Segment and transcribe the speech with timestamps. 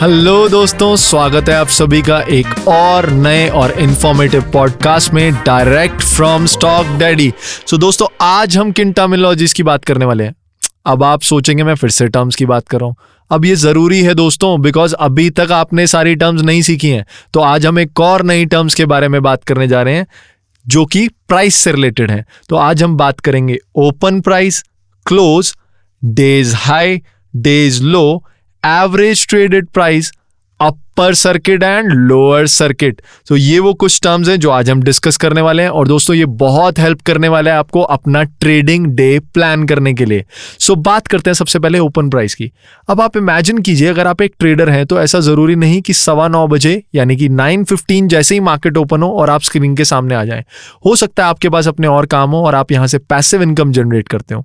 [0.00, 6.02] Hello दोस्तों, स्वागत है आप सभी का एक और नए और इन्फॉर्मेटिव पॉडकास्ट में direct
[6.02, 7.32] from stock daddy
[7.66, 10.34] so दोस्तों, आज हम किन टर्मिनोलॉजीज की बात करने वाले हैं?
[10.86, 12.96] अब आप सोचेंगे, मैं फिर से टर्म्स की बात कर रहा हूँ।
[13.30, 17.04] अब ये ज़रूरी है दोस्तों बिकॉज़ अभी तक आपने सारी टर्म्स नहीं सीखी हैं।
[17.34, 20.06] तो आज हम एक और नई टर्म्स के बारे में बात करने जा रहे हैं,
[20.66, 24.64] जो कि प्राइस से रिलेटेड है। तो आज हम बात करेंगे open price
[25.06, 25.54] close
[26.02, 27.00] days high
[27.34, 28.24] days low
[28.62, 30.12] average traded price
[30.60, 35.16] upper circuit and lower circuit तो ये वो कुछ टर्म्स हैं जो आज हम डिस्कस
[35.16, 39.18] करने वाले हैं। और दोस्तों ये बहुत हेल्प करने वाला है आपको अपना ट्रेडिंग डे
[39.34, 40.24] प्लान करने के लिए।
[40.58, 42.50] सो so, बात करते हैं सबसे पहले ओपन प्राइस की।
[42.88, 46.28] अब आप इमेजिन कीजिए अगर आप एक ट्रेडर हैं तो ऐसा ज़रूरी नहीं कि सवा
[46.28, 49.84] नौ बजे यानी कि नाइन फिफ्टीन जैसे ही मार्केट ओपन हो और आप स्क्रीन के
[49.84, 50.44] सामने आ जाए।
[50.86, 53.72] हो सकता है आपके पास अपने और काम हो और आप यहाँ से पैसिव इनकम
[53.72, 54.44] जनरेट करते हो।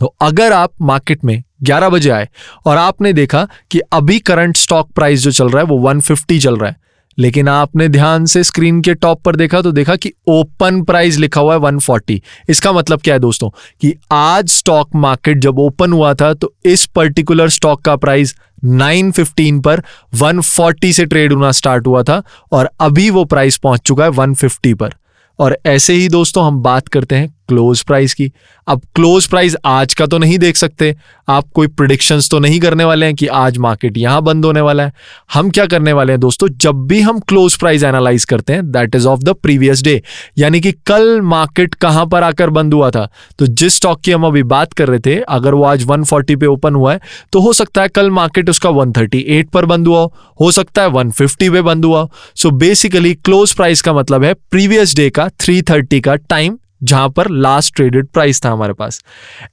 [0.00, 2.28] तो अगर आप मार्केट में 11 बजे आए
[2.66, 6.56] और आपने देखा कि अभी करंट स्टॉक प्राइस जो चल रहा है वो 150 चल
[6.56, 6.76] रहा है।
[7.18, 11.40] लेकिन आपने ध्यान से स्क्रीन के टॉप पर देखा तो देखा कि ओपन प्राइस लिखा
[11.40, 13.50] हुआ है 140 इसका मतलब क्या है दोस्तों?
[13.80, 19.62] कि आज स्टॉक मार्केट जब ओपन हुआ था तो इस पर्टिकुलर स्टॉक का प्राइस 915
[19.62, 19.82] पर
[20.14, 24.74] 140 से ट्रेड होना स्टार्ट हुआ था और अभी वो प्राइस पहुँच चुका है 150
[24.74, 24.94] पर।
[25.38, 28.30] और ऐसे ही दोस्तों हम बात करते हैं क्लोज प्राइस की।
[28.66, 30.94] अब क्लोज प्राइस आज का तो नहीं देख सकते।
[31.28, 34.82] आप कोई प्रिडिक्शंस तो नहीं करने वाले हैं कि आज मार्केट यहाँ बंद होने वाला
[34.82, 34.92] है।
[35.34, 36.48] हम क्या करने वाले हैं दोस्तों?
[36.48, 40.02] जब भी हम क्लोज प्राइस एनालाइज करते हैं that is of the previous day
[40.38, 43.08] यानी कि कल मार्केट कहाँ पर आकर बंद हुआ था?
[43.38, 46.46] तो जिस स्टॉक की हम अभी बात कर रहे थे, अगर वो आज 140 पे
[46.46, 47.00] ओपन हुआ है
[47.32, 50.06] तो हो सकता है कल मार्केट उसका 138 पर बंद हुआ
[50.40, 54.94] हो। सकता है 150 पे बंद हुआ सो बेसिकली क्लोज प्राइस का मतलब है प्रीवियस
[54.96, 59.02] डे का 330 का टाइम जहाँ पर लास्ट ट्रेडेड प्राइस था हमारे पास।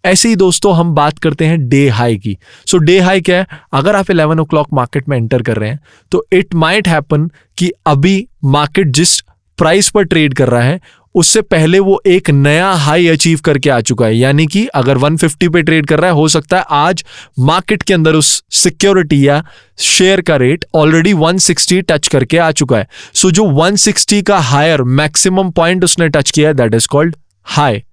[0.06, 3.48] ऐसे ही दोस्तों हम बात करते हैं डे हाई की। सो डे हाई क्या है?
[3.73, 5.80] अगर आप इलेवन ओ मार्केट में एंटर कर रहे हैं
[6.12, 9.20] तो इट माइट हैपन कि अभी मार्केट जिस
[9.58, 10.80] प्राइस पर ट्रेड कर रहा है
[11.16, 15.49] उससे पहले वो एक नया हाई अचीव करके आ चुका है। यानी कि अगर 150
[15.49, 17.04] पे ट्रेड कर रहा है हो सकता है आज
[17.39, 19.42] मार्केट के अंदर उस सिक्योरिटी या
[19.78, 24.39] शेयर का रेट ऑलरेडी 160 टच करके आ चुका है। सो so, जो 160 का
[24.39, 27.83] हायर मैक्सिमम पॉइंट उसने टच किया है that is called high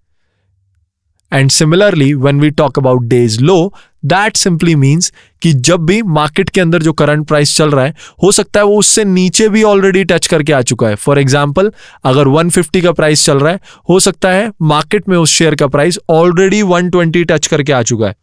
[1.32, 3.72] and similarly when we talk about days low
[4.04, 7.94] that simply means कि जब भी मार्केट के अंदर जो करंट प्राइस चल रहा है,
[8.22, 11.72] हो सकता है वो उससे नीचे भी ऑलरेडी टच करके आ चुका है। फॉर एग्ज़ाम्पल
[12.04, 15.66] अगर 150 का प्राइस चल रहा है, हो सकता है मार्केट में उस शेयर का
[15.66, 18.14] प्राइस ऑलरेडी 120 टच करके आ चुका है।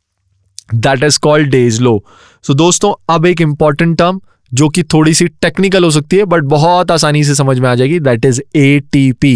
[0.76, 2.04] That is called days low
[2.46, 6.44] so दोस्तों, अब एक इंपॉर्टेंट टर्म जो कि थोड़ी सी टेक्निकल हो सकती है बट
[6.50, 9.36] बहुत आसानी से समझ में आ जाएगी that is A T P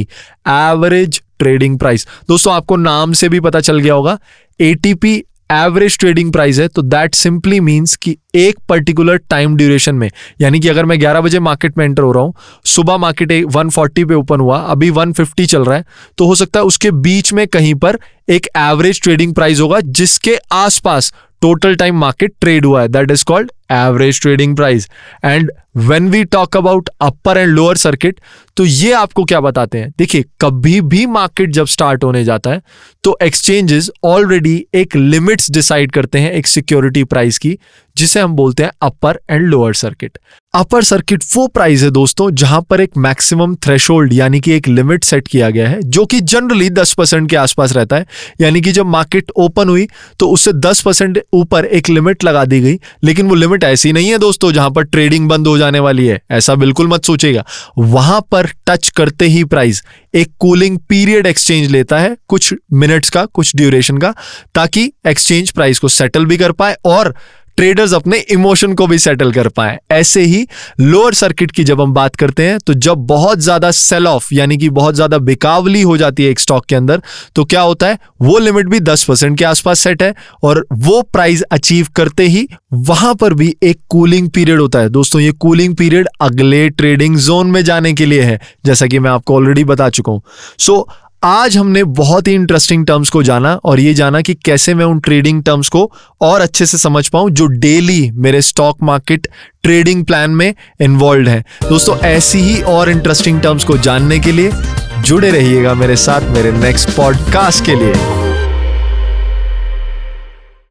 [0.50, 2.08] average trading price.
[2.28, 4.18] दोस्तों, आपको नाम से भी पता चल गया होगा
[4.60, 10.10] एटीपी एवरेज ट्रेडिंग प्राइस है तो दैट सिंपली मींस कि एक पर्टिकुलर टाइम ड्यूरेशन में,
[10.42, 12.34] यानी कि अगर मैं 11 बजे मार्केट में एंटर हो रहा हूँ,
[12.66, 15.86] सुबह मार्केट 140 पे ओपन हुआ, अभी 150 चल रहा है
[16.18, 20.38] तो हो सकता है उसके बीच में कहीं पर एक एवरेज ट्रेडिंग प्राइस होगा, जिसके
[20.54, 24.90] आसपास टोटल टाइम मार्केट ट्रेड हुआ है that is called average trading price
[25.26, 28.20] and when we talk about upper and lower circuit
[28.58, 29.94] तो ये आपको क्या बताते हैं?
[29.98, 32.62] देखिए, कभी भी मार्केट जब स्टार्ट होने जाता है
[33.04, 37.58] तो एक्सचेंजेस ऑलरेडी एक लिमिट्स डिसाइड करते हैं एक सिक्योरिटी प्राइस की,
[37.98, 40.18] जिसे हम बोलते हैं upper and lower circuit
[40.54, 45.04] upper circuit वो प्राइस है दोस्तों, जहाँ पर एक मैक्सिमम थ्रेशोल्ड यानी कि एक लिमिट
[45.04, 48.06] सेट किया गया है, जो कि जनरली 10 परसेंट के आसपास रहता है।
[48.42, 49.88] यानी कि जब मार्केट ओपन हुई
[50.20, 54.10] तो उससे 10 परसेंट ऊपर एक लिमिट लगा दी गई, लेकिन वो लिमिट ऐसी नहीं
[54.10, 57.46] है दोस्तों जहाँ पर ट्रेडिंग बंद हो जाने वाली है। ऐसा बिल्कुल मत सोचेगा
[57.78, 59.84] वहाँ पर टच करते ही प्राइस
[60.14, 64.14] एक कूलिंग पीरियड एक्सचेंज लेता है कुछ मिनट्स का, कुछ ड्यूरेशन का,
[64.56, 67.14] ताकि एक्सचेंज प्राइस को सेटल भी कर पाए और
[67.58, 70.46] ट्रेडर्स अपने इमोशन को भी सेटल कर पाए। ऐसे ही
[70.82, 74.58] लोअर सर्किट की जब हम बात करते हैं तो जब बहुत ज़्यादा सेल ऑफ़ यानी
[74.58, 77.02] कि बहुत ज़्यादा बिकावली हो जाती है एक स्टॉक के अंदर
[77.36, 77.98] तो क्या होता है?
[78.22, 82.48] वो लिमिट भी 10 परसेंट के आसपास सेट है और वो प्राइस अचीव करते ही
[82.74, 87.48] वहाँ पर भी एक कूलिंग पीरियड होता है। दोस्तों ये कूलिंग पीरियड अगले ट्रेडिंग जोन
[87.48, 90.22] में जाने के लिए है जैसा कि मैं आपको ऑलरेडी बता चुका हूँ।
[90.60, 90.94] सो so,
[91.26, 95.00] आज हमने बहुत ही इंटरेस्टिंग टर्म्स को जाना और ये जाना कि कैसे मैं उन
[95.00, 95.92] ट्रेडिंग टर्म्स को
[96.22, 99.28] और अच्छे से समझ पाऊँ जो डेली मेरे स्टॉक मार्केट
[99.64, 104.52] ट्रेडिंग प्लान में इन्वॉल्व है। दोस्तों, ऐसी ही और इंटरेस्टिंग टर्म्स को जानने के लिए
[105.00, 108.23] जुड़े रहिएगा मेरे साथ मेरे नेक्स्ट पॉडकास्ट के लिए।